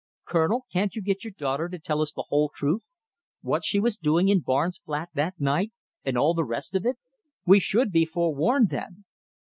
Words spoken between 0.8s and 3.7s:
you get your daughter to tell us the whole truth what